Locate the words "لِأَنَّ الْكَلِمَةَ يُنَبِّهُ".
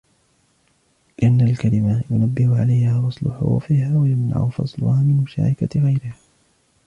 1.21-2.57